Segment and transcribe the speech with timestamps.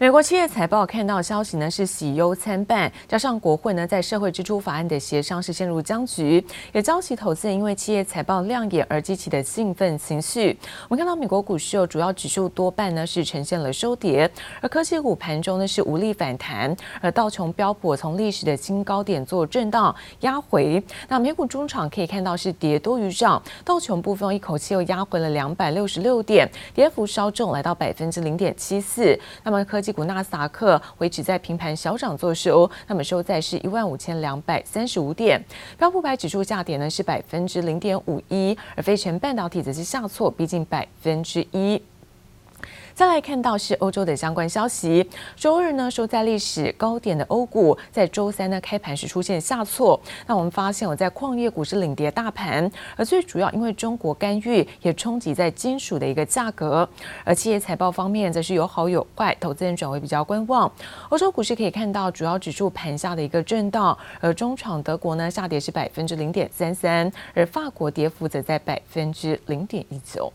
[0.00, 6.42] 美国企业财报看到消息呢是喜忧参半，加上国会呢在社会支出法案的协商是陷入僵局，
[6.72, 10.58] 也浇熄投资人因为企业财报亮眼而激起的兴奋情绪。
[10.88, 14.30] 我们看到美国股市有主要指数多半呢是呈现了收跌，
[14.62, 20.82] 而科技股盘中呢是无力反弹，而道琼标普从历史的新高点做震荡压回。
[21.08, 29.14] 那美股中场可以看到是跌多于涨，道琼部分一口气又压回了两百六十六点，跌幅稍重来到百分之零点七四。
[29.44, 35.42] 那么科技股纳斯达克维持在平盘小涨作收，那么收在是一万五千两百三十五点。
[35.78, 41.82] 标普百指数下跌呢是百分之零点五一，而非全半导体则是下挫逼近百分之一。
[42.94, 49.98] 再来看到是欧洲的相关消息，周二呢收在历史高点的欧股，在周三呢开盘时出现下挫。
[50.26, 56.88] 那我们发现，我在矿业股是领跌大盘，而最主要因为中国干预也冲击在金属的一个价格。
[57.24, 60.70] 而企业财报方面则是有好有坏，投资人转为比较观望。
[61.08, 70.30] 欧洲股市可以看到主要指数盘下的一个震荡，而中场德国呢下跌是百分之零点三三，而法国跌幅则在百分之零点一九。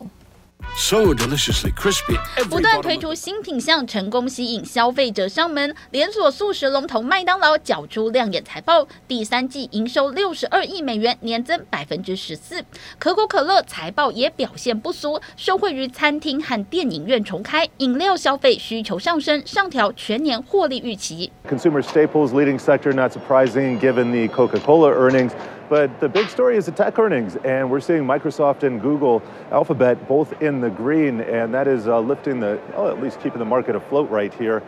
[0.78, 2.17] So deliciously crispy.
[2.50, 5.73] 不断推出新品项，成功吸引消费者上门。
[5.92, 12.64] 连锁素食龙头麦当劳缴出亮眼财报，第三季营收六十二亿美元，年增百分之十四。
[13.00, 21.31] 可口可乐财报也表现不俗，受惠于餐厅和电影院重开，饮料消费需求上升，上调全年获利预期。
[21.50, 25.31] Consumer staples leading sector, not surprising given the Coca-Cola earnings.
[25.67, 29.21] But the big story is the tech earnings, and we're seeing Microsoft and Google,
[29.52, 33.39] Alphabet both in the green, and that is uh, lifting the, well, at least keeping
[33.39, 34.61] the market afloat right here.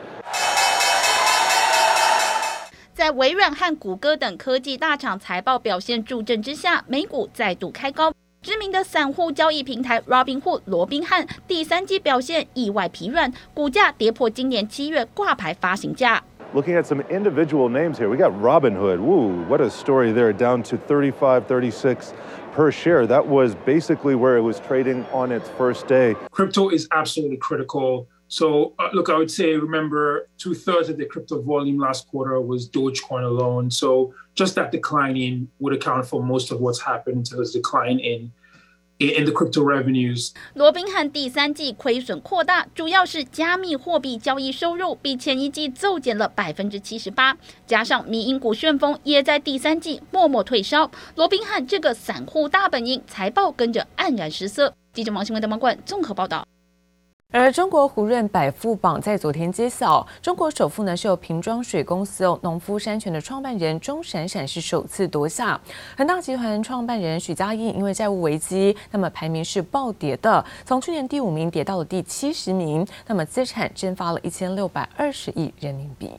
[2.95, 8.11] 在微软和谷歌等科技大厂财报表现助阵之下，美股再度开高。
[8.41, 16.23] 知名的散户交易平台 Robinhood 罗宾汉第三季表现意外疲软，股价跌破今年七月挂牌发行价。
[16.53, 19.01] Looking at some individual names here, we got Robinhood.
[19.01, 22.13] Woo, what a story there, down to 35, 36
[22.53, 23.05] per share.
[23.05, 26.15] That was basically where it was trading on its first day.
[26.31, 28.07] Crypto is absolutely critical.
[28.29, 32.39] So, uh, look, I would say remember two thirds of the crypto volume last quarter
[32.39, 33.69] was Dogecoin alone.
[33.69, 38.31] So, just that declining would account for most of what's happened to this decline in
[38.99, 54.73] in the crypto revenues，罗宾汉第三季亏损扩大，主要是加密货币交易收入比前一季骤减了百分之七十八，加上迷因股旋风也在第三季默默退烧，罗宾汉这个散户大本营财报跟着黯然失色。
[54.93, 56.45] 记者王新文的网管综合报道。
[57.29, 65.59] 而中国胡润百富榜在昨天揭晓，中国首富呢是由瓶装水公司哦农夫山泉的创办人钟闪闪是首次夺下。
[65.97, 76.09] 恒大集团创办人许家印因为债务危机，那么排名是暴跌的，从去年第五名跌到了第七十名，那么资产蒸发了一千六百二十亿人民币。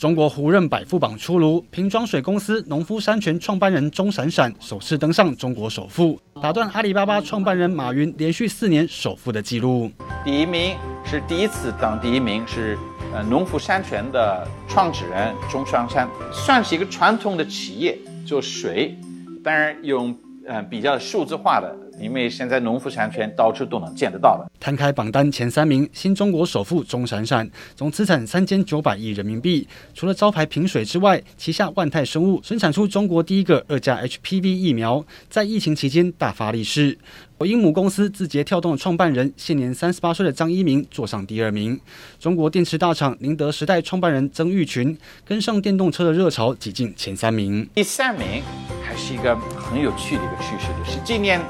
[0.00, 9.90] 中国胡润百富榜出炉，瓶装水公司农夫山泉创办人钟闪闪首次登上中国首富，打断阿里巴巴创办人马云连续四年首富的记录。
[10.24, 10.74] 第一名
[11.04, 12.78] 是第一次当第一名是
[13.12, 18.96] 呃农夫山泉的创始人钟闪闪，算是一个传统的企业做水，
[19.44, 21.76] 当然用呃比较数字化的。
[22.00, 24.50] 因为现在农夫山泉到处都能见得到的。
[24.58, 29.66] 摊开榜单前三名，新中国首富钟闪闪，总资产三千九百亿人民币。
[29.94, 36.98] 除了招牌瓶水之外，旗下万泰生物生产出中国第一个二价 HPV 疫苗，在疫情期间大发利市。
[37.40, 41.80] 抖音母公司字节跳动的创办人，现年三十八岁的张一鸣坐上第二名。
[42.18, 47.66] 中国电池大厂宁德时代创办人曾毓群跟上电动车的热潮，挤进前三名。
[47.74, 48.42] 第三名
[48.82, 51.40] 还是一个很有趣的一个趋势，就是今年。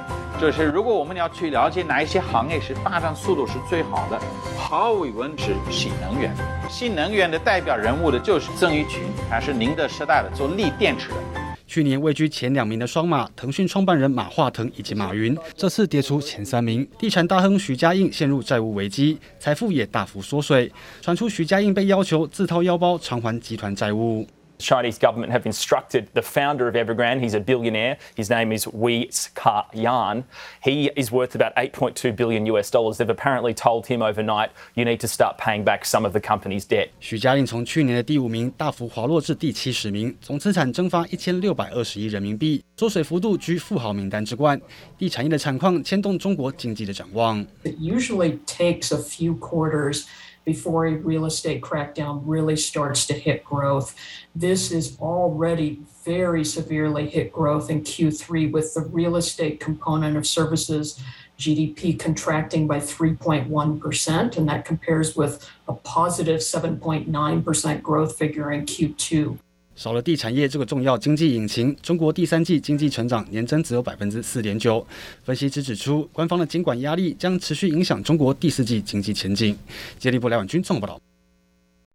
[0.40, 4.18] 就是如果我们要去了解哪一些行业是发展速度是最好的，
[4.56, 6.32] 毫无疑问是新能源。
[6.68, 11.39] 新能源的代表人物的就是曾毓群，他是宁德时代的做锂电池的。
[11.70, 16.84] 去年位居前两名的双马，腾讯创办人马化腾以及马云，这次跌出前三名。
[16.98, 20.68] 地产大亨徐家印陷入债务危机，财富也大幅缩水，
[21.00, 24.26] 传出徐家印被要求自掏腰包偿还集团债务。
[24.59, 30.23] Chinese government have instructed the founder of Evergrande, he's a billionaire, his name is Wei Ka-Yan.
[30.63, 32.97] He is worth about 8.2 billion US dollars.
[32.97, 36.65] They've apparently told him overnight, you need to start paying back some of the company's
[36.65, 36.87] debt.
[37.01, 44.59] 许家印从去年的第五名大幅滑落至第七十名，总资产蒸发一千六百二十亿人民币，缩水幅度居富豪名单之冠。
[44.97, 47.45] 地产业的产况牵动中国经济的展望。
[47.65, 50.05] It usually takes a few quarters
[50.52, 53.94] before a real estate crackdown really starts to hit growth.
[54.34, 60.26] This is already very severely hit growth in Q3 with the real estate component of
[60.26, 61.00] services
[61.38, 69.38] GDP contracting by 3.1%, and that compares with a positive 7.9% growth figure in Q2.
[69.80, 74.86] 少了地产业这个重要经济引擎，中国第三季经济成长年增只有百分之四点九。
[75.24, 79.56] 分析师指出，官方的监管压力将持续影响中国第四季经济前景。
[79.98, 81.09] 接力部梁婉君综合报道。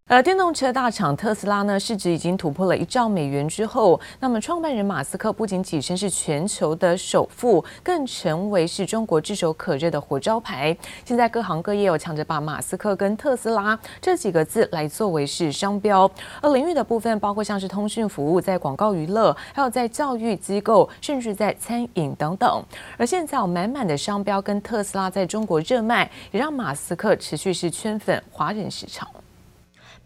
[0.08, 10.78] 而电动车大厂特斯拉呢，市值已经突破了一兆美元之后，那么创办人马斯克不仅跻身是全球的首富，更成为是中国炙手可热的活招牌。
[11.04, 16.08] 现在各行各业有抢着把马斯克跟特斯拉这几个字来作为是商标，
[16.40, 22.64] 而领域的部分包括像是通讯服务、在广告娱乐，还有在教育机构，甚至在餐饮等等。
[22.96, 29.10] 而现在有满满的商标跟特斯拉在中国热卖，也让马斯克持续是圈粉华人市场。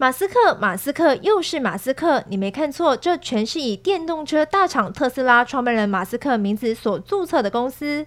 [0.02, 8.06] 马斯克，马斯克又是马斯克，你没看错，这全是以电动车大厂特斯拉创办人马斯克名字所注册的公司。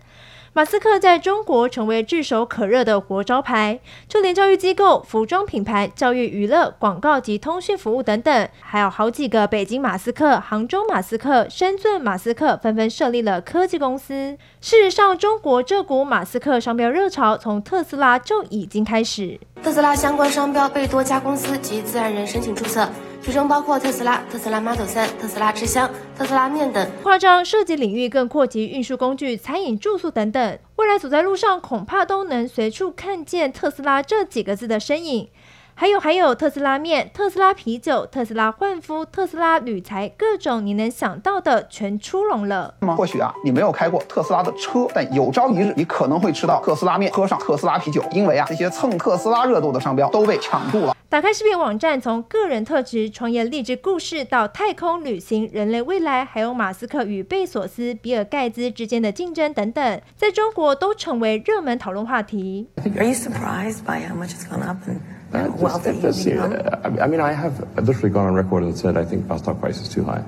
[0.54, 14.36] 马斯克在中国成为炙手可热的活招牌，就连教育机构、服装品牌、教育娱乐、广告及通讯服务等等，还有好几个北京马斯克、杭州马斯克、深圳马斯克纷纷设立了科技公司。
[14.60, 19.40] 事实上，中国这股马斯克商标热潮从特斯拉就已经开始。
[19.62, 22.86] 特斯拉相关商标被多家公司及自然人申请注册。
[23.24, 25.88] 其中包括特斯拉、特斯拉 Model 3、特斯拉吃香、
[26.18, 26.90] 特斯拉面等。
[27.04, 30.58] 夸张设计领域更扩及运输工具、餐饮、住宿等等。
[30.74, 35.28] 未来走在路上，恐怕都能随处看见特斯拉这几个字的身影。
[35.74, 42.74] 还有还有特斯拉面、特斯拉啤酒、特斯拉焕肤、特斯拉铝材，各种你能想到的全出笼了。
[42.96, 50.96] 或许啊，你没有开过特斯拉的车，但有朝一日你可能会吃到特斯拉面，喝上特斯拉啤酒，因为啊，这些蹭特斯拉热度的商标都被抢注了。
[51.08, 62.68] 打开视频网站，从个人特质、创业励志故事到太空旅行、人类未来，还有马斯克与贝索斯、比尔盖茨之间的竞争等等，在中国都成为热门讨论话题。
[62.76, 65.00] Are you surprised by how much it's gone up and
[65.32, 69.04] Uh, just, just, uh, I mean, I have literally gone on record and said I
[69.04, 70.22] think our stock price is too high,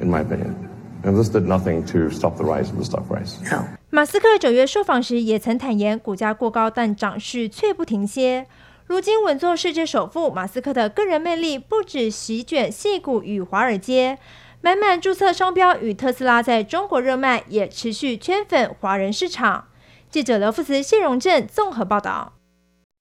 [0.00, 0.54] in my opinion.
[1.04, 3.36] And this did nothing to stop the rise of the stock price.
[3.50, 3.64] No.
[3.90, 8.46] 马斯克九月受访时也曾坦言，股价过高，但涨势却不停歇。
[8.86, 14.18] 如今稳坐世界首富，马斯克的个人魅力不止席卷戏谷与华尔街，
[14.62, 19.66] 满满注册商标与特斯拉在中国热卖，也持续圈粉华人市场。
[20.08, 22.35] 记者刘富慈、谢荣正综合报道。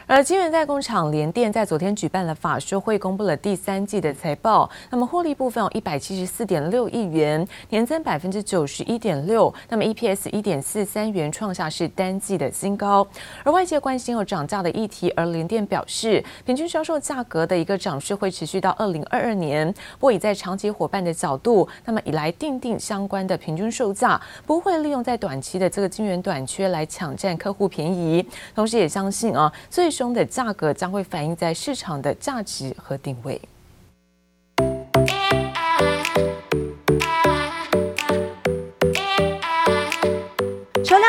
[0.07, 4.69] 而金源代工厂联电在昨天举办了法说会，公布了第三季的财报。
[4.91, 9.51] 那么获利部分有一百七十四点六亿元，年增百分之九十一点六。
[9.67, 13.05] 那么 EPS 一点四三元，创下是单季的新高。
[13.43, 19.73] 而外界关心有涨价的议题，而联电表示，平均销售价格的一个涨势会持续到二零二二年。
[19.93, 28.23] 不过以在长期伙伴的角度，那么以来订定相关的平均售价，不会利用在短期的这个金源短缺来抢占客户便宜。
[28.53, 33.41] 同时也相信啊，最中的价格将会反映在市场的价值和定位。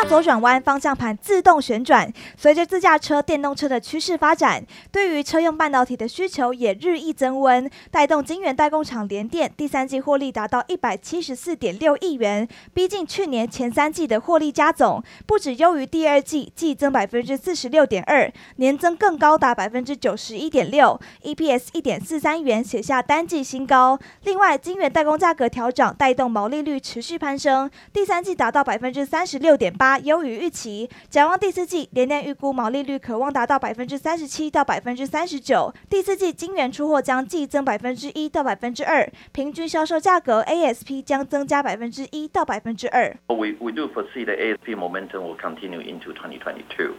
[0.04, 2.12] 左转弯，方向盘自动旋转。
[2.36, 23.98] 随着自驾车、电动车的趋势发展，对于车用半导体的需求也日益增温，带动晶圆代工厂联电第三季获利达到一百七十四点六亿元，逼近去年前三季的获利加总，不止优于第二季，季增百分之四十六点二，年增更高达百分之九十一点六，EPS 一点四三元，写下单季新高。
[24.24, 29.99] 另外，晶圆代工价格调整，带动毛利率持续攀升，第三季达到百分之三十六点八八。
[29.99, 35.73] 优于预期，展望第四季，联电预估毛利率可望达到百分之三十七到百分之三十九。
[35.89, 43.15] 第四季晶圆出货将季增百分之一到百分之二，平均销售价格 ASP 将增加百分之一到百分之二。
[43.27, 46.93] We we do foresee the ASP momentum will continue into 2022.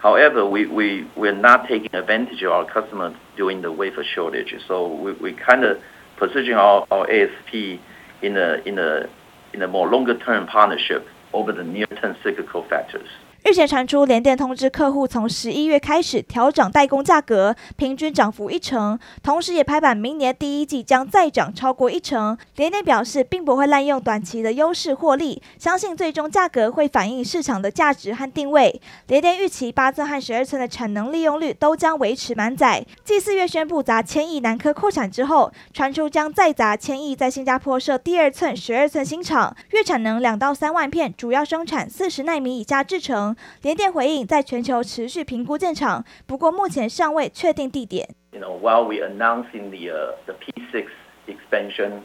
[0.00, 4.86] However, we we we're not taking advantage of our customers during the wafer shortage, so
[4.86, 5.78] we we kind of
[6.18, 7.78] position our our ASP
[8.20, 9.08] in a in a
[9.52, 11.06] in a more longer term partnership.
[11.33, 13.07] over the near-term cyclical factors.
[13.47, 22.37] 日前传出联电通知客户，从十一月开始调整代工价格，平均涨幅一成，同时也拍板明年第一季将再涨超过一成。
[22.57, 28.81] 联电表示，并不会滥用短期的优势获利，相信最终价格会反映市场的价值和定位。
[29.07, 32.85] 联电预期八寸和十二寸的产能利用率都将维持满载。
[33.05, 43.36] 继四月宣布砸千亿南科扩产之后，传出将再砸千亿在新加坡设第二寸、十二寸新厂，月产能两到三万片，主要生产四十奈米以下制程。
[43.62, 48.08] 联电回应，在全球持续评估建厂，不过目前尚未确定地点。
[48.32, 50.86] You know, while we announcing the uh, the P6
[51.26, 52.02] expansion,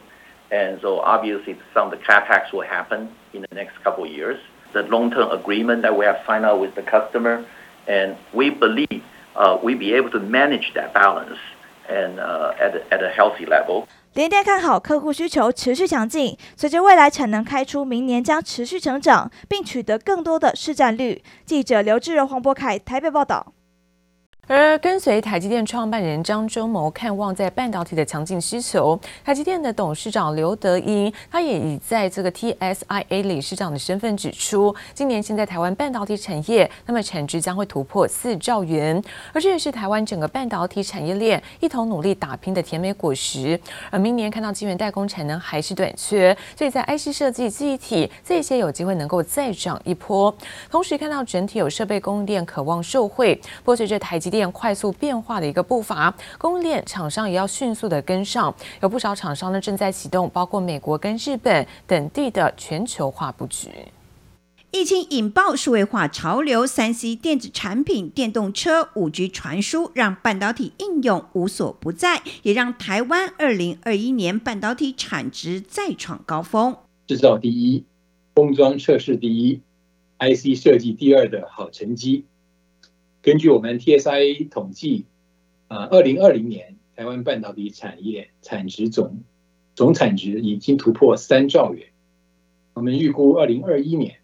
[0.49, 4.37] and so obviously some of the capex will happen in the next couple of years.
[4.73, 7.45] the long-term agreement that we have signed out with the customer,
[7.87, 9.03] and we believe
[9.63, 11.37] we be able to manage that balance
[11.89, 13.87] and at a healthy level.
[14.14, 21.22] 联电看好客户需求持续强劲，随着未来产能开出，明年将持续成长，并取得更多的市占率。
[21.46, 23.54] 记者刘志荣、黄博凯台北报道。
[24.48, 39.00] 而跟随台积电创办人张忠谋看望在半导体的强劲需求，台积电的董事长刘德英，他也以在这个 TSIA 理事长的身份指出，今年现在台湾半导体产业，那么产值将会突破四兆元，
[39.32, 43.58] 而这也是台湾整个半导体产业链一同努力打拼的甜美果实。
[43.90, 50.34] 而明年看到晶圆代工产能还是短缺，所以在 IC 设计、记忆体这些有机会能够再涨一波，
[50.68, 58.54] 同时看到整体有设备供应链渴望受惠，不过随着台积电快速变化的一个步伐，供应链厂商也要迅速的跟上。
[58.80, 63.68] 有不少厂商呢正在启动，包括美国跟日本等地的全球化布局。
[64.70, 76.74] 疫情引爆数位化潮流，三 C 电子产品、电动车、五 G 传输，让半导体应用无所不在，也让台湾二零二一年半导体产值再创高峰。
[77.06, 77.84] 制造第一，
[78.34, 79.60] 封装测试第一
[80.18, 82.24] ，IC 设计第二的好成绩。
[83.22, 85.06] 根据我们 T S I 统计，
[85.68, 89.22] 啊，二零二零年台湾半导体产业产值总
[89.76, 91.86] 总产值已经突破三兆元，
[92.74, 94.16] 我们预估二零二一年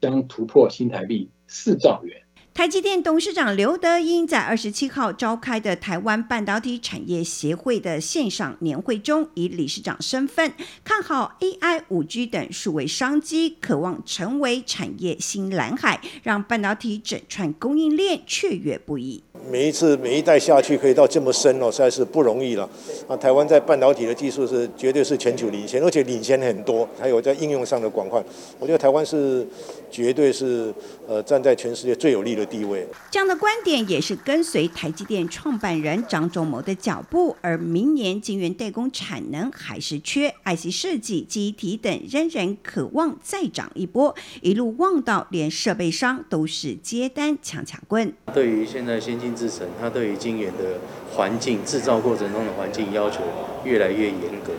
[0.00, 2.23] 将突破新台币四兆元。
[2.54, 10.52] 台积电董事长刘德英在二十七号召开的台湾半导体产业协会的线上年会中，以理事长身份
[10.84, 19.23] 看好 AI、五 G 等数位商机，渴望成为产业新蓝海，让半导体整串供应链雀跃不已。
[19.50, 22.68] 每一次每一代下去可以到这么深哦，实在是不容易了。
[23.08, 28.24] 啊，台湾在半导体的技术是绝对是全球领先，而且领先很多，还有在应用上的广泛。
[28.58, 29.46] 我觉得台湾是
[29.90, 30.72] 绝对是
[31.06, 32.86] 呃站在全世界最有利的地位。
[33.10, 48.12] 这样的观点也是跟随台积电创办人张忠谋的脚步，而明年晶圆代工产能还是缺，IC 设计、记忆体等仍然渴望再涨一波，一路望到连设备商都是接单抢抢棍。
[48.32, 50.80] 对于现在先进制程，它对于晶圆的
[51.14, 53.20] 环境制造过程中的环境要求
[53.62, 54.52] 越来越严格，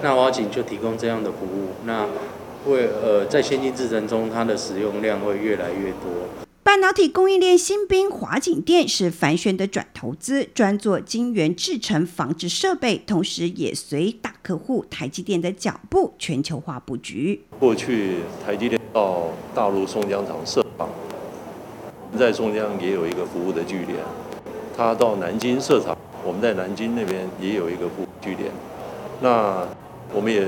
[0.00, 2.06] 那华景就提供这样的服务，那
[2.68, 6.12] 为呃在先进制程中，它的使用量会越来越多。
[6.62, 17.40] 半导体供应链新兵华景电是凡轩的转投资，专做晶圆制程防治设备，同时也随大客户台积电的脚步全球化布局。
[17.60, 20.90] 过去台积电到大陆松江厂设厂，
[22.16, 23.98] 在松江也有一个服务的据点，
[24.76, 28.50] 他到南京设厂，我们在南京那边也有一个服务据点。
[29.20, 29.66] 那
[30.14, 30.42] 我们也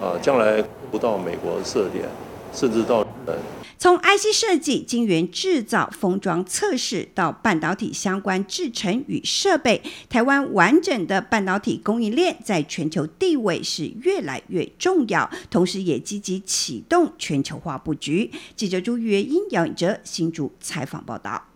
[0.00, 2.04] 啊将来不到美国设点，
[2.52, 3.36] 甚至到日本。
[3.82, 18.30] 从 IC 设计、晶圆制造、封装测试到半导体相关制程与设备，台湾完整的半导体供应链在全球地位是越来越重要，同时也积极启动全球化布局。
[18.54, 21.51] 记者朱月英、杨颖哲新竹采访报道。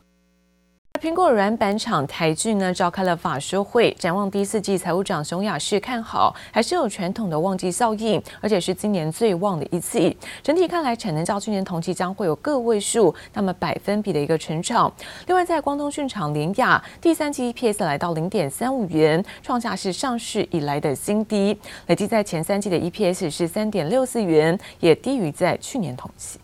[0.97, 10.17] 苹果软板厂台俊呢召开了法说会，展望第四季，财务长熊雅士看好，还是有传统的旺季效应，而且是今年最旺的一季。
[10.43, 14.91] 整体看来，产能较去年同期将会有个位数，那么百分比的一个成长。
[15.27, 26.39] 另外，在光通讯厂联亚，第三季 EPS 来到零点三五元，创下是上市以来的新低，累计在前三季的 EPS 是三点六四元，也低于在去年同期。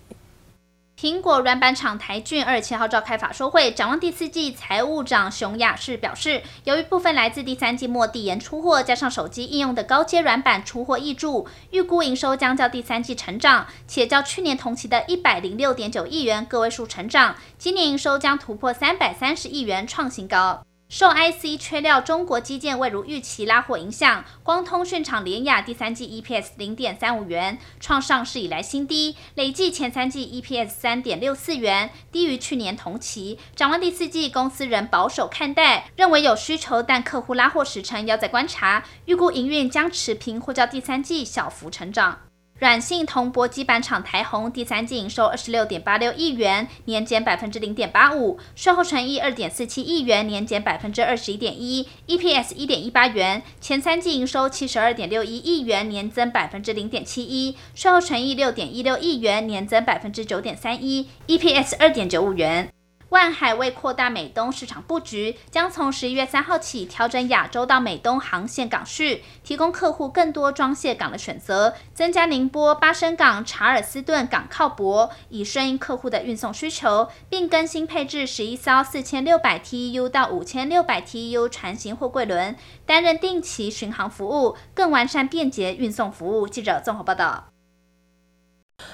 [1.02, 20.62] 苹果软板厂台俊二十七号召开法说会，展望第四季，财务长熊雅士表示，由于部分来自第三季末递延出货，加上手机应用的高阶软板出货易注，预估营收将较第三季成长，且较去年同期的一百零六点九亿元个位数成长，今年营收将突破三百三十亿元，创新高。
[20.92, 33.38] 受 IC 缺料、中国基建未如预期拉货影响，光通讯厂联亚第三季 EPS 零点三五元，创上市以来新低，累计前三季 EPS 三点六四元，低于去年同期。
[33.56, 42.18] 展望第四季，公司仍保守看待，认为有需求，但客户拉货时程要再观察，预估营运将持平或较第三季小幅成长。
[42.62, 53.42] 软性铜箔基板厂台鋐第三季营收二十六点八六亿元，年减百分之零点八五；税后纯益二点四七亿元，年减百分之二十一点一；EPS 一点一八元。
[53.61, 62.73] 前三季营收七十二点六一亿元，年增百分之零点七一；税后纯益六点一六亿元，年增百分之九点三一；EPS 二点九五元。
[63.12, 86.49] 万海为扩大美东市场布局，将从十一月三号起调整亚洲到美东航线港序，提供客户更多装卸港的选择，增加宁波、巴生港、查尔斯顿港靠泊，以顺应客户的运送需求，并更新配置十一艘四千六百 TEU 到五千六百 TEU 船型货柜轮，担任定期巡航服务，更完善便捷运送服务。
[86.49, 87.51] 记者综合报道。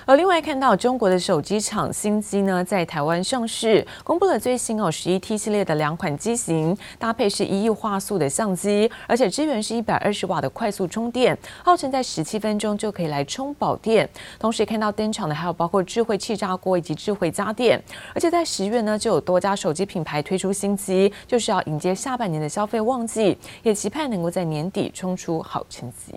[0.04, 14.08] 而另外看到中国的手机厂新机呢，在台湾上市，公布了最新哦十一 T 系列的两款机型，搭配是一亿画素的相机，而且支援是一百二十瓦的快速充电，号称在十七分钟就可以来充饱电。
[14.38, 17.82] 同时看到登场的还有包括智慧气炸锅以及智慧家电，
[18.14, 26.14] 而且在十月呢就有多家手机品牌推出新机，就是要迎接下半年的消费旺季，也期盼能够在年底冲出好成绩。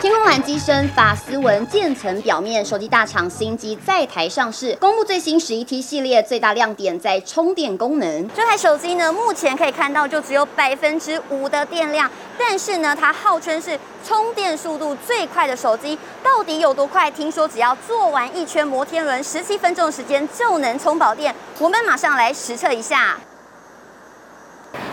[0.00, 8.28] 天空蓝机身，法斯纹渐层表面，手机大厂新机在台上市，公布最新十一 T 系列，最大亮点在充电功能。
[8.30, 17.10] 这台手机呢，目前可以看到就只有百分之五的电量，但是呢，它号称是充电速度最快的手机，到底有多快？
[17.10, 21.34] 听说只要做完一圈摩天轮，十七分钟的时间就能充饱电。
[21.58, 23.18] 我们马上来实测一下。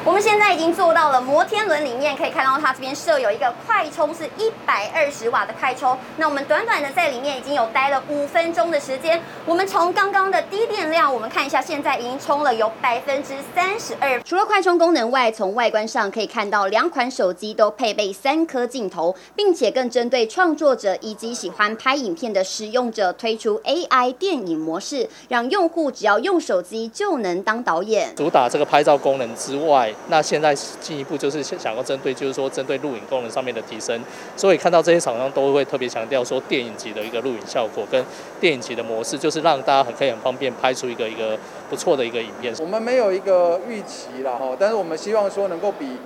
[0.03, 5.95] 我们现在已经坐到了摩天轮里面，可以看到它这边设有一个快充，是一百二十瓦的快充。
[6.17, 9.21] 那我们短短的在里面已经有待了五分钟的时间。
[9.45, 14.19] 我们从刚刚的低电量，我们看一下，现在已经充了有百分之三十二。
[14.23, 28.15] 除了快充功能外，从外观上可以看到两款手机都配备三颗镜头，并且更针对创作者以及喜欢拍影片的使用者推出 AI 电影模式，让用户只要用手机就能当导演。
[28.15, 29.90] 主打这个拍照功能之外。
[30.09, 33.99] 那现在进一步就是想要针对，就是说针对录影功能上面的提升，
[34.35, 38.03] 所以看到这些厂商都会特别强调说电影级的一个录影效果跟
[38.39, 41.37] 电影级的模式，就是让大家很可以很方便拍出一个一个
[41.69, 42.53] 不错的一个影片。
[42.59, 45.97] 我们没有一个预期啦哈，但是我们希望说能够比。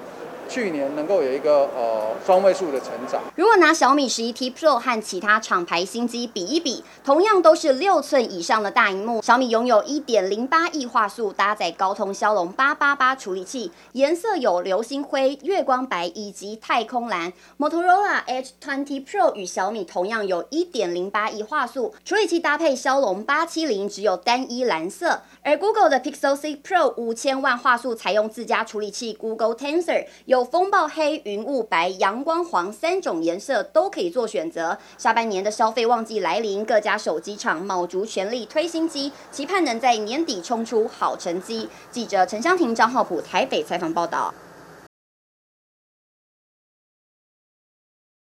[0.48, 3.22] 去年能够有一个呃双位数的成长。
[3.36, 9.22] 如果拿小米十一 T Pro 和其他厂牌新机比一比，同样都是六寸以上的大荧幕。
[9.22, 17.32] 小米拥有一点零八亿画素，搭载高通骁龙八八八处理器，颜色有流星灰、月光白以及太空蓝。
[17.58, 25.22] Motorola Edge 20 Pro 与小米同样有一点零八亿画素，处理器搭配骁龙八七零，只有单一蓝色。
[25.44, 34.78] 而 Google 的 Pixel 6 Pro 五千万画素，采用自家处理器 Google Tensor，有有风暴黑、云雾白、阳光黄三种颜色都可以做选择。
[34.98, 41.70] 下半年的消费旺季来临，各家手机厂卯足全力推新机，期盼能在年底冲出好成绩。
[41.90, 44.34] 记者陈湘婷、张浩普台北采访报道。